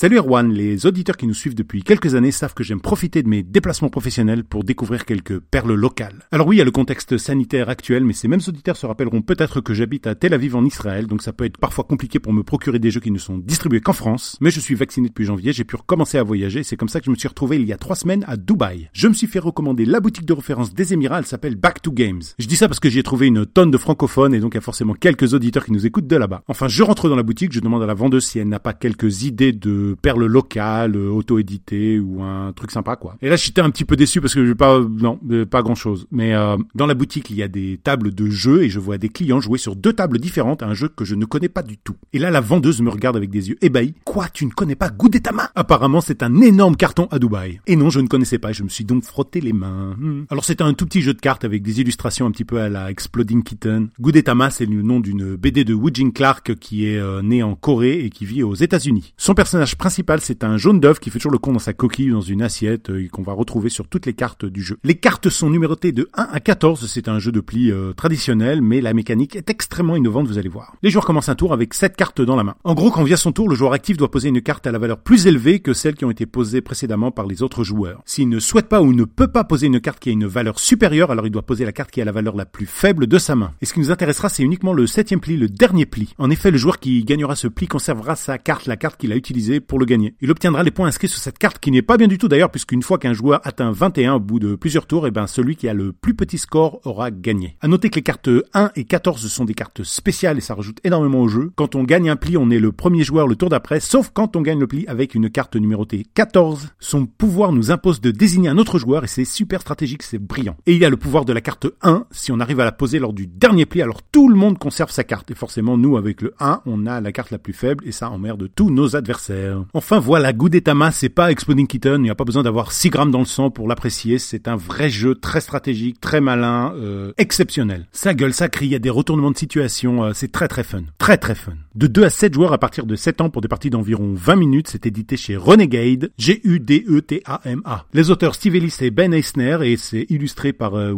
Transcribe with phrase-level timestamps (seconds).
[0.00, 3.28] Salut Erwan, les auditeurs qui nous suivent depuis quelques années savent que j'aime profiter de
[3.28, 6.26] mes déplacements professionnels pour découvrir quelques perles locales.
[6.32, 9.20] Alors oui, il y a le contexte sanitaire actuel, mais ces mêmes auditeurs se rappelleront
[9.20, 12.32] peut-être que j'habite à Tel Aviv en Israël, donc ça peut être parfois compliqué pour
[12.32, 15.26] me procurer des jeux qui ne sont distribués qu'en France, mais je suis vacciné depuis
[15.26, 17.66] janvier, j'ai pu recommencer à voyager, c'est comme ça que je me suis retrouvé il
[17.66, 18.88] y a trois semaines à Dubaï.
[18.94, 21.92] Je me suis fait recommander la boutique de référence des Émirats, elle s'appelle Back to
[21.92, 22.22] Games.
[22.38, 24.56] Je dis ça parce que j'y ai trouvé une tonne de francophones et donc il
[24.56, 26.42] y a forcément quelques auditeurs qui nous écoutent de là-bas.
[26.48, 28.72] Enfin, je rentre dans la boutique, je demande à la vendeuse si elle n'a pas
[28.72, 33.16] quelques idées de perles locales euh, auto-édité ou un truc sympa quoi.
[33.22, 35.18] Et là j'étais un petit peu déçu parce que je pas non
[35.50, 36.06] pas grand chose.
[36.10, 38.98] Mais euh, dans la boutique il y a des tables de jeux et je vois
[38.98, 41.62] des clients jouer sur deux tables différentes à un jeu que je ne connais pas
[41.62, 41.96] du tout.
[42.12, 43.94] Et là la vendeuse me regarde avec des yeux ébahis.
[44.04, 47.60] Quoi tu ne connais pas Gudetama Apparemment c'est un énorme carton à Dubaï.
[47.66, 48.52] Et non je ne connaissais pas.
[48.52, 49.96] Je me suis donc frotté les mains.
[49.98, 50.24] Hmm.
[50.30, 52.68] Alors c'est un tout petit jeu de cartes avec des illustrations un petit peu à
[52.68, 53.88] la Exploding Kitten.
[54.00, 58.04] Gudetama c'est le nom d'une BD de Woojin Clark qui est euh, né en Corée
[58.04, 59.14] et qui vit aux États-Unis.
[59.16, 62.10] Son personnage principal c'est un jaune d'œuf qui fait toujours le con dans sa coquille
[62.10, 64.78] dans une assiette euh, et qu'on va retrouver sur toutes les cartes du jeu.
[64.84, 68.62] Les cartes sont numérotées de 1 à 14, c'est un jeu de pli euh, traditionnel,
[68.62, 70.74] mais la mécanique est extrêmement innovante, vous allez voir.
[70.82, 72.54] Les joueurs commencent un tour avec 7 cartes dans la main.
[72.64, 74.78] En gros, quand vient son tour, le joueur actif doit poser une carte à la
[74.78, 78.02] valeur plus élevée que celles qui ont été posées précédemment par les autres joueurs.
[78.04, 80.58] S'il ne souhaite pas ou ne peut pas poser une carte qui a une valeur
[80.58, 83.18] supérieure, alors il doit poser la carte qui a la valeur la plus faible de
[83.18, 83.52] sa main.
[83.60, 86.14] Et ce qui nous intéressera, c'est uniquement le septième pli, le dernier pli.
[86.18, 89.16] En effet, le joueur qui gagnera ce pli conservera sa carte, la carte qu'il a
[89.16, 90.14] utilisée pour le gagner.
[90.20, 92.50] Il obtiendra les points inscrits sur cette carte qui n'est pas bien du tout d'ailleurs
[92.50, 95.56] puisqu'une fois qu'un joueur atteint 21 au bout de plusieurs tours, et eh ben celui
[95.56, 97.56] qui a le plus petit score aura gagné.
[97.60, 100.78] À noter que les cartes 1 et 14 sont des cartes spéciales et ça rajoute
[100.84, 101.52] énormément au jeu.
[101.56, 104.36] Quand on gagne un pli, on est le premier joueur le tour d'après, sauf quand
[104.36, 106.70] on gagne le pli avec une carte numérotée 14.
[106.78, 110.56] Son pouvoir nous impose de désigner un autre joueur et c'est super stratégique, c'est brillant.
[110.66, 112.72] Et il y a le pouvoir de la carte 1, si on arrive à la
[112.72, 115.30] poser lors du dernier pli, alors tout le monde conserve sa carte.
[115.30, 118.10] Et forcément, nous, avec le 1, on a la carte la plus faible et ça
[118.10, 119.49] emmerde tous nos adversaires.
[119.74, 123.10] Enfin voilà, Gudetama, c'est pas Exploding Kitten, il n'y a pas besoin d'avoir 6 grammes
[123.10, 127.86] dans le sang pour l'apprécier, c'est un vrai jeu très stratégique, très malin, euh, exceptionnel.
[127.92, 130.64] Ça gueule, ça crie, il y a des retournements de situation, euh, c'est très très
[130.64, 130.82] fun.
[130.98, 131.52] Très très fun.
[131.74, 134.36] De 2 à 7 joueurs à partir de 7 ans pour des parties d'environ 20
[134.36, 137.86] minutes, c'est édité chez Renegade, G-U-D-E-T-A-M-A.
[137.92, 140.94] Les auteurs Steve Ellis et Ben Eisner et c'est illustré par euh,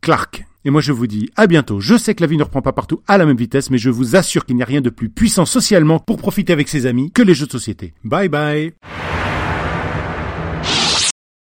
[0.00, 0.46] Clark.
[0.64, 1.80] Et moi je vous dis à bientôt.
[1.80, 3.90] Je sais que la vie ne reprend pas partout à la même vitesse, mais je
[3.90, 7.10] vous assure qu'il n'y a rien de plus puissant socialement pour profiter avec ses amis
[7.12, 7.94] que les jeux de société.
[8.04, 8.72] Bye bye